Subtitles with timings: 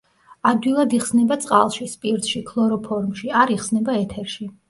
[0.51, 4.51] ადვილად იხსნება წყალში, სპირტში, ქლოროფორმში, არ იხსნება ეთერში.